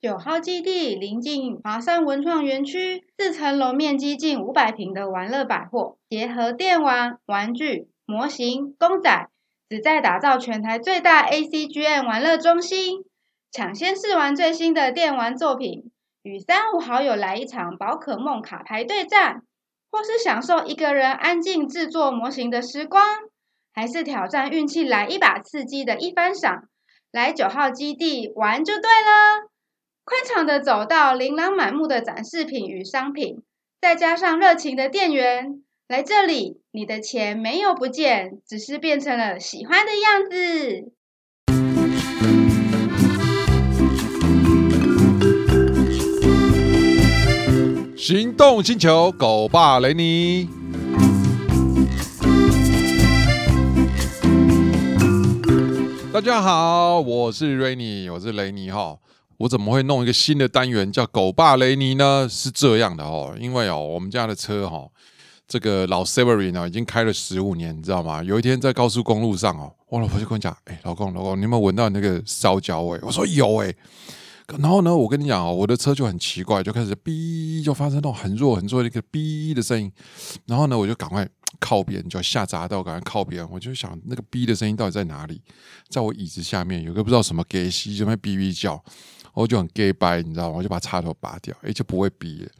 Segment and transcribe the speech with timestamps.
[0.00, 9.28] 九号基地临近华山文创园区，四层楼面积近五百平的玩乐百货，结合电玩、玩具、模型、公仔，
[9.68, 13.04] 旨在打造全台最大 ACGM 玩乐中心。
[13.50, 15.90] 抢先试玩最新的电玩作品，
[16.22, 19.42] 与三五好友来一场宝可梦卡牌对战，
[19.90, 23.04] 或是享受一个人安静制作模型的时光，
[23.74, 26.68] 还是挑战运气来一把刺激的一番赏，
[27.10, 29.48] 来九号基地玩就对了。
[30.08, 33.42] 宽敞的走道，琳琅满目的展示品与商品，
[33.78, 40.92] 再加上热情的店员，来这里，你的钱没有不见，只是变成了喜欢的样子。
[47.98, 50.48] 行动星球，狗爸雷尼，
[56.10, 58.96] 大家好，我是瑞尼，我是雷尼哈。
[59.38, 62.28] 我怎么会弄一个新的单元叫“狗爸雷尼”呢？
[62.28, 64.86] 是这样的哦，因为哦，我们家的车哈，
[65.46, 68.22] 这个老 Severin 呢，已经开了十五年，你知道吗？
[68.22, 73.74] 有一天在高速公路上哦，我老婆就跟我讲：“哎，老公，老公，你有没有闻到那个烧焦味？”我说：“有哎。”
[74.58, 79.92] 然后呢，我跟你讲哦，我的车就很奇怪，就开始哔，就发生那种很弱很弱的一个哔的声音。
[80.46, 81.28] 然后呢，我就赶快
[81.60, 83.46] 靠边，就下匝道，赶快靠边。
[83.50, 85.40] 我就想那个哔的声音到底在哪里？
[85.90, 88.82] 在我椅子下面有个不知道什么给西，就在哔哔叫。
[89.34, 90.56] 我就很 gay 掰，你知道吗？
[90.56, 92.50] 我就把插头拔掉，哎，就不会哔了。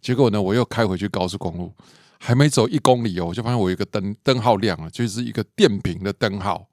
[0.00, 1.72] 结果呢，我又开回去高速公路，
[2.18, 6.68] 还没走一公里哦，我就发现我有一个灯灯号亮了，就是一个电瓶的灯号。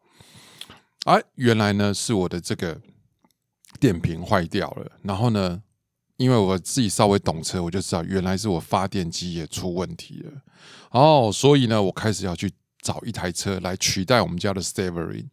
[1.05, 2.79] 哎，原来呢是我的这个
[3.79, 4.91] 电瓶坏掉了。
[5.03, 5.61] 然后呢，
[6.17, 10.31] 因为我自己稍微懂车，我就知道原来是我发电机也出问题了。
[10.91, 15.27] 哦，所以呢，我开始要去找一台车来取代我们家的 Stevering。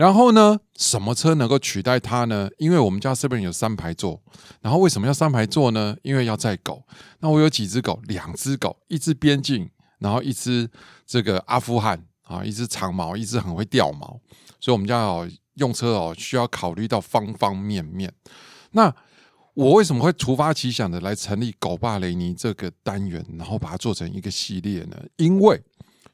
[0.00, 2.48] 然后呢，什么车能够取代它呢？
[2.56, 4.18] 因为我们家 Seven 有三排座，
[4.62, 5.94] 然后为什么要三排座呢？
[6.00, 6.82] 因为要载狗。
[7.18, 8.00] 那我有几只狗？
[8.04, 10.70] 两只狗，一只边境，然后一只
[11.06, 14.18] 这个阿富汗啊，一只长毛，一只很会掉毛。
[14.58, 18.10] 所以，我们家哦用车哦需要考虑到方方面面。
[18.70, 18.90] 那
[19.52, 24.96] 我为什么会突发奇想的来成立“狗爸雷尼”这个单元，然后把它做成一个系列呢？
[25.16, 25.62] 因为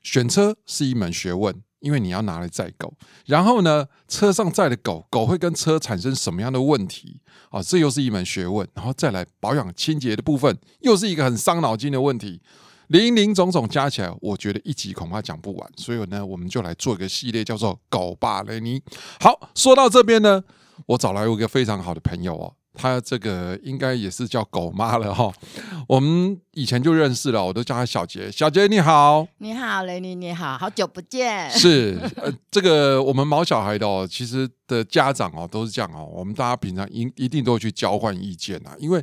[0.03, 1.63] 选车是一门学问。
[1.87, 2.93] 因为你要拿来载狗，
[3.27, 7.63] 然后呢，车上载的狗狗会跟车产生什么样的问题啊？
[7.63, 8.67] 这又是一门学问。
[8.75, 12.43] 然后再来保养清洁的部分，又是一个很伤脑筋的问题。
[12.89, 15.71] 零零总总加起来，我觉得一集恐怕讲不完。
[15.77, 18.83] 所以呢，我们就来做一个系列，叫做“狗爸雷尼”。
[19.23, 20.43] 好，说到这边呢，
[20.87, 22.53] 我找来有一个非常好的朋友哦。
[22.77, 25.33] 他这个应该也是叫狗妈了哈，
[25.89, 28.31] 我们以前就认识了，我都叫他小杰。
[28.31, 31.51] 小杰你好，你好雷尼你好，好久不见。
[31.51, 39.03] 是，呃，这个我们毛小孩的哦，其实的家长哦都是这样哦，我们大家平常一一定都会去交换意见啊，因为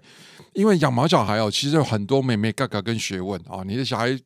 [0.54, 4.18] 因为养毛小孩哦，其实有很多美眉嘎嘎跟学问啊，你的小孩。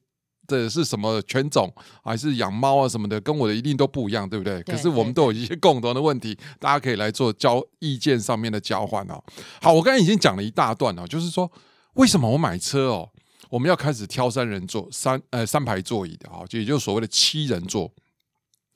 [0.48, 1.72] 这是什么犬种，
[2.04, 4.64] 还是养猫啊什么的，跟我的一定都不一样，对不对？
[4.64, 9.22] 对，可是我们都有一些共同的问题，大家可以来做交意见上面的交换哦。
[9.62, 11.52] 好，我刚才已经讲了一大段哦，就是说
[11.96, 13.10] 为什么我买车哦，
[13.50, 17.92] 我们要开始挑三人座、三呃三排座椅的啊，就也就是所谓的七人座。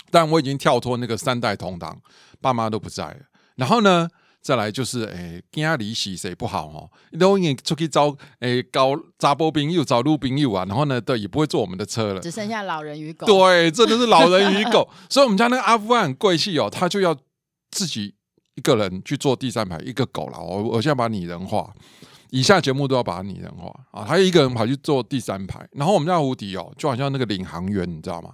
[0.09, 1.97] 但我已经跳脱那个三代同堂，
[2.41, 3.19] 爸妈都不在了。
[3.55, 4.09] 然后呢？
[4.41, 6.89] 再来就是诶，家里洗谁不好哦？
[7.19, 10.65] 都已经出去招诶，搞杂波兵又，找路兵又啊。
[10.67, 13.27] 然后呢，对，也不会坐我们的车了，只剩下老人与狗。
[13.27, 14.89] 对，真的是老人与狗。
[15.09, 17.15] 所以，我们家那个阿富汗很贵气哦，他就要
[17.69, 18.15] 自己
[18.55, 20.39] 一个人去坐第三排，一个狗了。
[20.39, 21.71] 我我现在把拟人化，
[22.31, 24.03] 以下节目都要把它拟人化啊。
[24.03, 28.31] 还有一个人跑去坐第三排，然后我们家无敌哦，就好像那个领航员，你知道吗？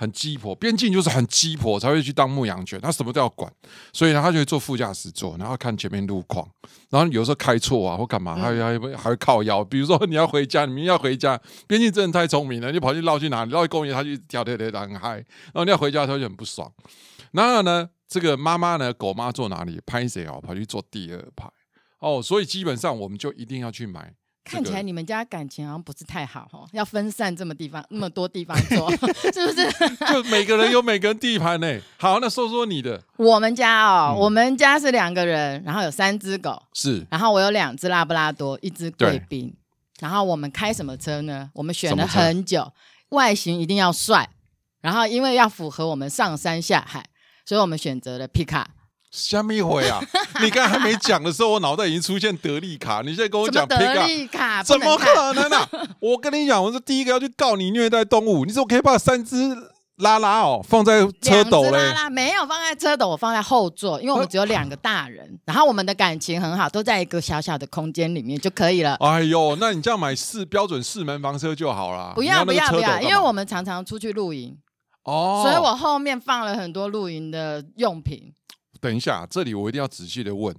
[0.00, 3.52] 很鸡婆，边境就是很鸡婆才会去当牧羊犬，他什么都要管，
[3.92, 6.48] 所以呢，他就会坐副驾驶座，然后看前面路况，
[6.88, 16.72] 然后有时候开错啊或干嘛，他还还还会靠腰，比如说你要回家，你们要回家，边境真的太聪明了，你跑去绕去哪里，绕去公园，他就跳跳跳的很嗨，然后你要回家，他就很不爽。
[17.32, 19.78] 然后呢，这个妈妈呢，狗妈坐哪里？
[19.84, 20.40] 拍谁哦？
[20.40, 21.46] 跑去坐第二排
[21.98, 24.14] 哦，所以基本上我们就一定要去买。
[24.42, 28.90] 看起来你们家感情好像不是太好哦，要分散这么地方那么多地方坐，
[29.32, 29.70] 是不是？
[30.12, 31.80] 就每个人有每个人地盘呢。
[31.98, 33.00] 好，那说说你的。
[33.16, 37.06] 我们家哦，嗯、我们家是两个人，然后有三只狗，是。
[37.10, 39.54] 然后我有两只拉布拉多，一只贵宾。
[40.00, 41.50] 然后我们开什么车呢？
[41.54, 42.72] 我们选了很久，
[43.10, 44.30] 外形一定要帅，
[44.80, 47.04] 然后因为要符合我们上山下海，
[47.44, 48.70] 所以我们选择了皮卡。
[49.10, 50.00] 虾米回啊！
[50.40, 53.02] 你刚才还没讲的时候，我脑袋已经出现德利卡。
[53.02, 53.76] 你现在跟我讲德
[54.06, 55.68] 利卡，怎么可能呢、啊？
[56.00, 58.44] 我跟你讲，我是第一个要去告你虐待动物。
[58.44, 59.36] 你怎么可以把三只
[59.96, 61.72] 拉拉哦，放在车斗嘞？
[61.72, 68.94] 拉拉没有放在车斗，我放在后座，因为我们只有两个大人，呃、然后我们的感情很好，都在一个小小的空间里面就可以了。
[69.00, 72.12] 哎呦，那你这样买四标准四门房车就好了。
[72.14, 74.56] 不要不要不要，因为我们常常出去露营
[75.02, 78.32] 哦，所以我后面放了很多露营的用品。
[78.80, 80.54] 等一下，这里我一定要仔细的问，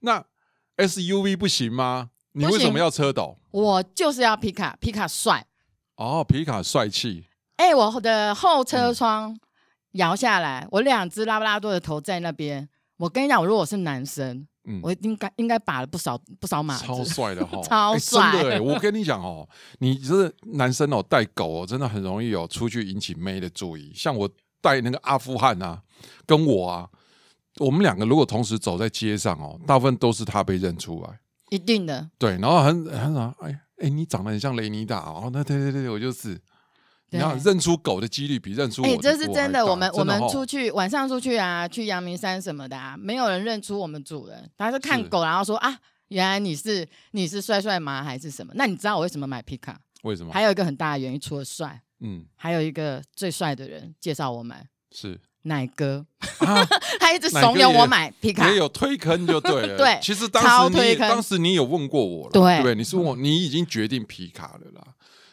[0.00, 0.24] 那
[0.76, 2.10] SUV 不行吗？
[2.32, 3.36] 你为什么要车斗？
[3.50, 5.44] 我就是要皮卡，皮卡帅。
[5.96, 7.26] 哦，皮卡帅气。
[7.56, 9.36] 哎、欸，我的后车窗
[9.92, 12.68] 摇下来，嗯、我两只拉布拉多的头在那边。
[12.98, 16.78] 我跟你讲，我如果是男生，嗯，我应该应该把了不少不少马。
[16.78, 18.32] 超帅的哈， 超帅、欸。
[18.32, 23.92] 真的哎，我跟你讲哦，你这男生哦带狗哦，真的很容易哦出去引起妹的注意。
[23.92, 25.82] 像我带那个阿富汗啊，
[26.26, 26.88] 跟我啊，
[27.58, 31.20] 我们两个如果同时走在街上哦，大部分都是他被认出来。
[31.50, 32.10] 一定的。
[32.18, 36.40] 对，然后很很啊，哎哎、欸，你长得很像雷尼达哦，那对对对，我就是。
[37.10, 39.64] 你看认出狗的几率比认出我，哎、欸，这是真的。
[39.64, 44.46] 我们我们出去晚上出去啊，去阳明山什么的啊，没有人认出我们主人。
[44.58, 45.74] 他是看狗，然后说啊，
[46.08, 48.04] 原来你是你是帅帅吗？
[48.04, 48.52] 还是什么？
[48.56, 49.80] 那你知道我为什么买皮卡？
[50.02, 50.30] 为什么？
[50.34, 56.04] 还有一个很大的原因，除了帅，嗯，还有一个最帅的人介绍我买，是奶哥，
[56.38, 56.64] 啊、
[57.00, 59.76] 他一直怂恿我买皮卡，也有推坑就对了。
[59.78, 62.74] 对，其实当时你当时你有问过我了，对，对？
[62.74, 64.82] 你是问我，你已经决定皮卡了啦。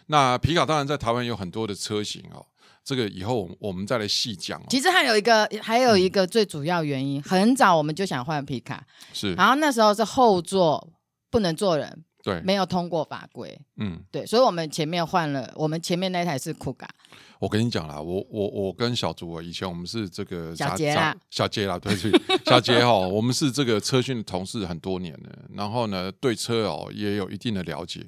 [0.07, 2.45] 那皮卡当然在台湾有很多的车型哦，
[2.83, 4.61] 这个以后我们再来细讲。
[4.69, 9.33] 其实还有一个，还有一个最主要原因，嗯、很早我们就想换皮卡，是。
[9.33, 10.87] 然后那时候是后座
[11.31, 16.89] 不能坐人，对，没有通过法规，嗯，对，所以我们前面换了，我们前面那台是酷卡。
[17.37, 21.95] 我跟你讲啦，我我我跟小竹啊，以前我们是这个小杰啦，小杰啦，对，
[22.43, 28.03] 小杰哈， 我们是这个车训的同事很多年了，然后呢，对车哦也有一定的了解。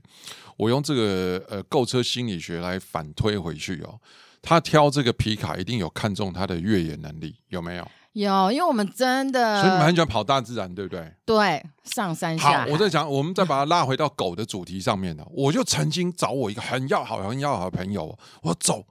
[0.57, 3.99] 我用这个呃购车心理学来反推回去哦，
[4.41, 7.87] 他挑这个皮卡一定有看中他的越野能力，有没有？
[8.21, 11.13] 有，因为我们真的，所以你们很喜欢跑大自然，对不对？
[11.23, 12.65] 对，上山下。
[12.65, 15.23] 好，我在讲，我们再把它拉回到狗的主题上面呢。
[15.31, 18.05] 我就曾经找我一个很要好、很要好的朋友，
[18.41, 18.83] 我说走。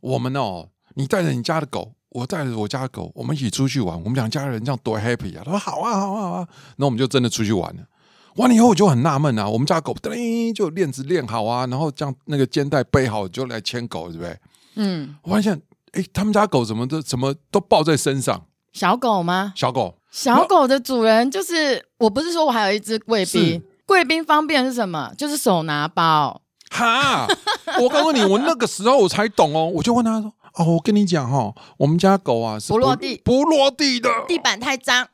[0.00, 3.98] 我们哦，你带着你家的狗，我带着我家的狗，我们一起出去玩。
[3.98, 5.42] 我们两家人这样多 happy 啊！
[5.44, 6.48] 他说好啊，好啊，好啊。
[6.76, 7.82] 那我们就真的出去玩了。
[8.36, 14.38] 完了以后我就很纳闷啊，我们家的狗噔就链子链好啊，然后这样那个肩带背好就来牵狗，对不对？
[14.76, 15.16] 嗯。
[15.22, 15.60] 我发现，
[15.92, 18.46] 哎，他们家狗怎么都怎么都抱在身上？
[18.72, 19.52] 小狗吗？
[19.56, 19.96] 小狗。
[20.10, 25.12] 小狗的主人就是，我不是说我还有一只贵宾，贵宾方便是什么？
[25.16, 26.42] 就是手拿包。
[26.70, 27.26] 哈，
[27.80, 35.08] 我告诉你，我那个时候我才懂哦，我就问他说：“哦，我跟你讲哈、哦，我们家狗啊是不，不落地，不落地的，地板太脏，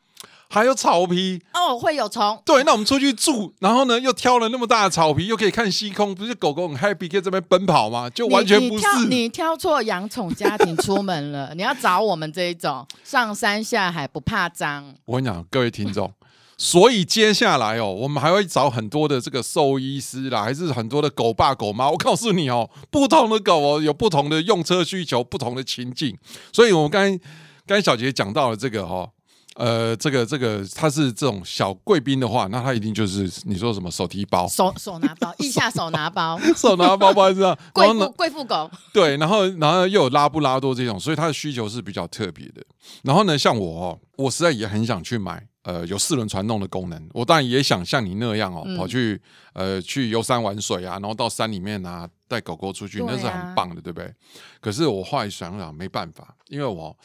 [0.48, 2.40] 还有草皮哦，会有虫。
[2.44, 8.08] 对，那我们出去住，然后呢又挑了那么大的草皮，又可以看星空，不是狗狗很 happy 可以这边奔跑吗？
[8.10, 8.87] 就完全不是。
[9.08, 14.94] 你，你挑错养宠家庭出门了，你要找我们这一种上山下海不怕脏。
[15.04, 16.12] 我跟你讲，各位听众。
[16.58, 21.90] 所以接下来哦，我们还会找很多的这个兽医师啦，还是很多的狗爸狗妈。
[21.90, 26.16] 我告诉你哦，不同的狗哦，有不同的用车需求，不同的情境。
[26.54, 27.19] 所以我们刚才
[27.66, 29.10] 刚才小杰讲到了这个哈、哦，
[29.56, 38.70] 呃，这个这个他是这种小贵宾的话，那他一定就是你说什么手提包、手手拿包、 腋下手拿包、 手拿包，不好意思啊，贵妇贵妇狗。
[38.93, 42.62] 对，然后然后又有拉布拉多这种，所以他的需求是比较特别的。
[43.03, 45.47] 然后呢，像我哦，我实在也很想去买。
[45.66, 49.20] 呃，有四轮传动的功能，我当然也想像你那样哦，嗯、跑去
[49.52, 54.14] 呃去游山玩水啊，然后到山里面啊，带狗狗出去，啊、那是很棒的，对不对？
[54.60, 56.96] 可是我后来想想，没办法，因为我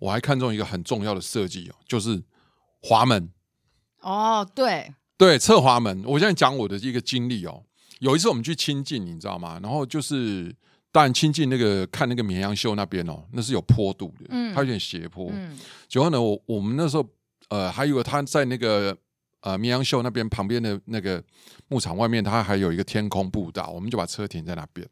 [0.00, 2.22] 我还看中一个很重要的设计哦，就是
[2.80, 3.28] 滑门。
[4.00, 6.02] 哦，对对，侧滑门。
[6.06, 7.64] 我现在讲我的一个经历哦，
[7.98, 9.60] 有一次我们去亲近，你知道吗？
[9.62, 10.50] 然后就是
[10.90, 15.28] 当然亲近那个看那个绵羊秀那边哦，那是有坡度的，嗯，它有点斜坡。
[15.34, 17.06] 嗯，结果呢，我我们那时候。
[17.48, 18.96] 呃，还有他在那个
[19.40, 21.22] 呃绵阳秀那边旁边的那个
[21.68, 24.86] 牧场外面，他还有一个天空步道，我们就把车停在那边。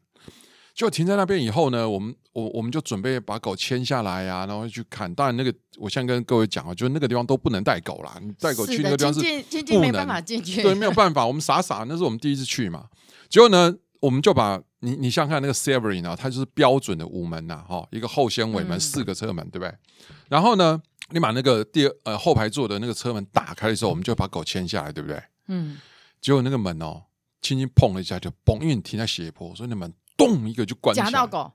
[0.73, 5.13] 就停在那边以后呢，我们我我们就准备把狗牵下来呀、啊，然后去砍。
[5.15, 10.61] 当然，那个我先跟各位讲啊，就是那个地方都不能带狗啦，你带狗去那个地方是不能，没办法进去。
[10.61, 12.87] 对，没有办法，我们傻傻，那是我们第一次去嘛。
[13.29, 19.73] 结果呢，我们就把你你想想看那个 Severin 啊，它就是标准的五门呐，哈，一个后纤维门，嗯、四个车门，对不对？
[20.27, 20.81] 然后呢？
[21.09, 25.21] 你把那个第二呃后排座的那个车门打开的时候，我们就把狗牵下来，对不对？
[25.47, 25.77] 嗯。
[26.19, 27.03] 结果那个门哦，
[27.41, 31.05] 轻轻碰了一下就嘣，因为你停在斜坡，所以那门咚一个就关起来。
[31.05, 31.51] 夹到狗。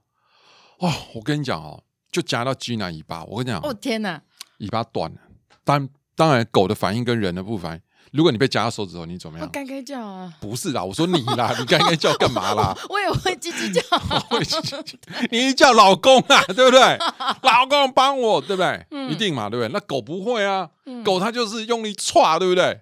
[0.78, 3.24] 哦，我跟你讲哦，就夹到鸡男尾巴。
[3.24, 4.22] 我跟你讲，哦天哪，
[4.58, 5.20] 尾巴断了。
[5.64, 7.80] 当当然，狗的反应跟人的不反应。
[8.12, 9.46] 如果你被夹到手指头，你怎么样？
[9.46, 10.32] 我该该叫啊！
[10.40, 12.76] 不是啦，我说你啦， 你该该叫干嘛啦？
[12.90, 13.80] 我也会叽叽叫，
[14.28, 14.84] 会叽。
[15.30, 16.80] 你叫老公啊，对不对？
[17.42, 18.84] 老公帮我，对不对？
[18.90, 19.72] 嗯、一定嘛，对不对？
[19.72, 22.80] 那狗不会啊，嗯、狗它就是用力歘，对不对？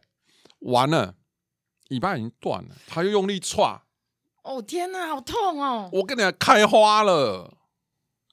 [0.60, 1.14] 完了，
[1.90, 3.80] 尾巴已经断了，它又用力歘。
[4.44, 5.90] 哦天哪，好痛哦！
[5.92, 7.52] 我跟你讲，开花了。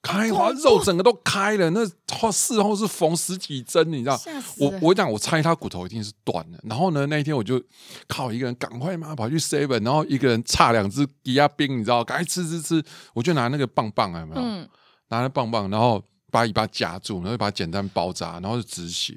[0.06, 1.80] 开花肉整个都开了，那
[2.14, 4.20] 后事后是缝十几针，你知道？
[4.58, 6.58] 我我讲，我猜他骨头一定是断了。
[6.62, 7.60] 然后呢，那一天我就
[8.06, 12.04] 靠一个人赶快嘛跑去 seven，然后一个人差两只低压冰，你知道？
[12.04, 12.82] 赶快吃吃吃，
[13.14, 14.40] 我就拿那个棒棒有没有？
[14.40, 14.68] 嗯、
[15.08, 19.14] 拿那棒棒，然后把尾巴夹住，然后把它简单包扎，然后就止血。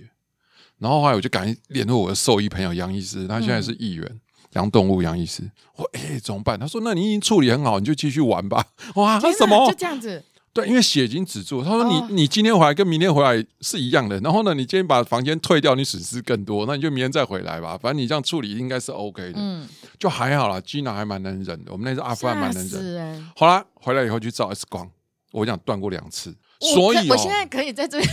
[0.79, 4.21] 然后后来我就赶紧联络我的兽医朋友杨医师，他现在是议员，
[4.53, 5.43] 杨、嗯、动物杨医师。
[5.75, 6.57] 我哎、欸、怎么办？
[6.57, 8.65] 他说：那你已经处理很好，你就继续玩吧。
[8.95, 9.67] 哇，那什么？
[9.69, 10.23] 就这样子。
[10.51, 11.63] 对，因为血已经止住。
[11.63, 14.19] 他说你：“你、哦、你今天回来跟明天回来是一样的。
[14.19, 16.65] 然后呢，你今天把房间退掉，你损失更多。
[16.65, 17.77] 那你就明天再回来吧。
[17.77, 19.67] 反正你这样处理应该是 OK 的，嗯，
[19.99, 20.59] 就还好啦。
[20.61, 21.71] Gina 还蛮能忍的。
[21.71, 22.97] 我们那只阿富汗蛮能忍。
[22.97, 24.89] 欸、好啦，回来以后去照 X 光，
[25.31, 28.05] 我讲断过两次。”所以、哦，我现在可以在这里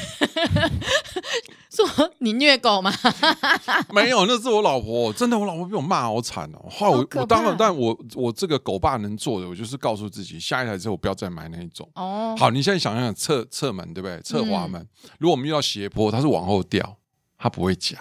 [1.69, 1.85] 说
[2.19, 2.93] 你虐狗吗？
[3.93, 6.65] 没有，那是我老婆，真的，我老婆被我骂好惨哦。
[6.71, 11.91] 后来我，我当然，但我我这个狗爸能做的，我就是告诉自己，下一台车我不要再买那一种。
[11.97, 14.21] 哦，好，你现在想想侧侧门对不对？
[14.21, 16.99] 侧滑门，嗯、如果我们遇到斜坡，它是往后掉，
[17.37, 17.99] 它不会夹。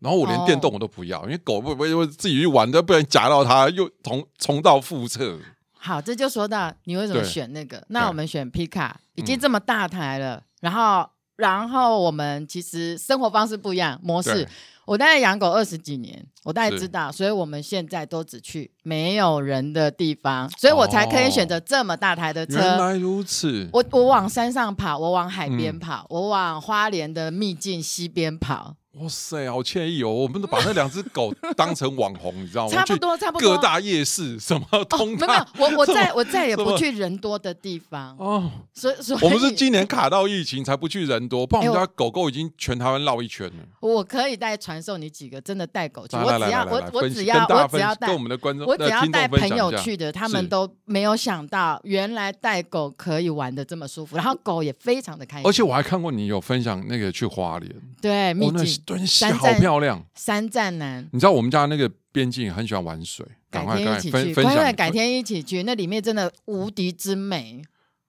[0.00, 5.38] 然后我连电动我都不要，哦、因为狗不不会自己去玩的，不然夹到它又重重蹈覆辙。
[5.78, 7.82] 好，这就说到你为什么选那个？
[7.88, 14.46] 那我们选皮卡，已经这么大台了，嗯、然后然后我们其实生活方式不一样，模式。
[14.86, 22.54] 我大概养狗二十几年，我大概知道，所以我们现在都只去没有人的地方，所以我才可以选择这么大台的车。
[22.54, 28.76] 原来如此，我我往山上跑，我往海边跑，嗯、我往花莲的秘境西边跑。
[29.00, 30.10] 哇塞，好惬意哦！
[30.10, 32.72] 我们都把那两只狗当成网红，你知道吗？
[32.74, 33.56] 差不多，差不多。
[33.56, 38.50] 各大夜市什么通没有，我我再 我再也不去人多的地方哦。
[38.74, 43.52] 所以，所以我们是今年卡到疫情才不去人多，不然我们家狗狗已经全台湾绕一圈了。
[43.80, 55.46] 我可以再传授你几个真的带狗去，我只要我我只要我只要带我们的观众，我只要带朋友去的，他们都没有想到原来带狗可以玩的这么舒服，然后狗也非常的开心。
[55.46, 61.06] 而且我还看过你有分享那个去花莲，对，秘境对，好漂亮，三站南。
[61.12, 67.62] 你知道我们家那个边境很喜欢玩水，赶快一起去，赶快改天一起去，那里面真的无敌之美，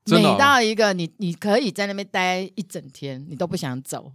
[0.05, 4.13] 美到一个你你可以在那边待一整天，你都不想走，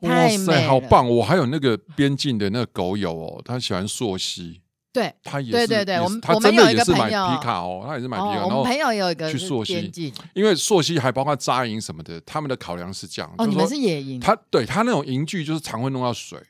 [0.00, 1.08] 太美了，好棒！
[1.08, 4.60] 我还有那个边境的那个狗友哦，他喜欢溯溪。
[4.92, 8.44] 对，他也是，对对对，我们他真的也是买皮卡哦，他也是买皮卡。
[8.44, 13.32] 我们朋友有一个去溯溪，因为溯溪还包括扎营什么的，他们的考量是这样。
[13.38, 14.18] 哦，你们是野营？
[14.18, 16.40] 他对他那种营具就是常会弄到水，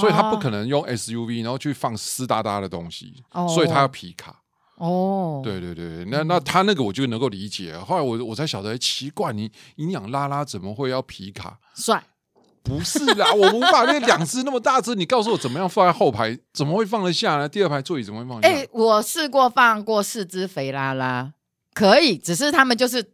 [0.00, 3.22] 所以他不可能用 SUV，然后去放湿哒哒的东西，
[3.52, 4.40] 所以他要皮卡。
[4.76, 7.76] 哦，对对对，那那他那个我就能够理解。
[7.76, 11.58] 后来我我才晓得，奇怪，你营养拉拉怎么会要皮卡？
[11.74, 12.02] 帅。
[12.62, 13.84] 不是啦，我无法。
[13.84, 16.38] 那两只那么大只，你告诉我怎么样放在后排？
[16.52, 17.48] 怎么会放得下呢？
[17.48, 18.54] 第二排座椅怎么会放得下？
[18.54, 21.32] 哎、欸，我试过放过四只肥拉拉，
[21.74, 23.12] 可以，只是他们就是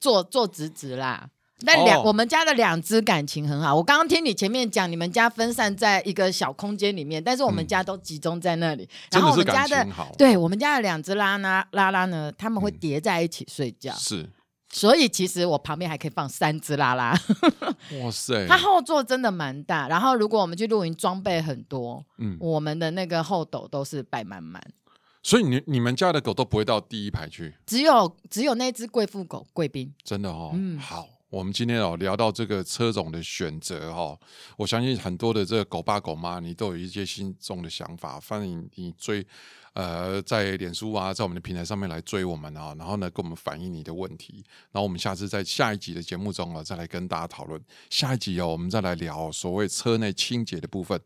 [0.00, 1.28] 坐坐直直啦。
[1.64, 3.76] 但两、哦、我们家的两只感情很好。
[3.76, 8.84] 我刚刚听你前面讲，你们家分散在一个小空间里面，但是我们家都集中在那里。
[8.84, 13.92] 嗯、然后我们家的，的对我们家的两只拉拉拉拉呢，他们会叠在一起睡觉。
[13.92, 14.28] 嗯、是。
[14.72, 17.12] 所以其实我旁边还可以放三只拉拉，
[18.02, 18.46] 哇塞！
[18.46, 24.62] 它后座真的蛮大，然后如果我们去露营，装备很多，嗯，我们的那个后斗都是摆满满。
[25.22, 27.54] 所以你你们家的狗都不会到第一排去？
[27.66, 31.06] 只有只有那只贵妇狗贵宾，真的哦，嗯，好。
[31.30, 34.18] 我们今天哦聊到这个车种的选择哈，
[34.56, 38.18] 我相信很多的这个狗爸狗妈你都有一些心中的想法。
[38.18, 39.24] 反正你追
[39.74, 44.44] 呃在脸书啊，在我们的平台上面来追我们啊，然后呢跟我们反映你的问题。
[44.72, 47.60] 然后我们下次在下一集的节目中啊，再来跟大家讨论。
[47.88, 51.00] 下一集哦，我们再来聊所谓车内清洁的部分。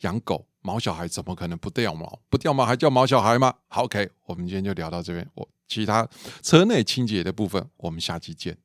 [0.00, 2.20] 养狗毛小孩怎么可能不掉毛？
[2.28, 3.54] 不掉毛还叫毛小孩吗？
[3.68, 5.28] 好，OK，我们今天就聊到这边。
[5.34, 6.06] 我其他
[6.42, 8.56] 车内清洁的部分，我们下期见。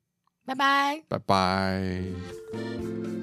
[0.45, 3.22] 拜拜，拜拜。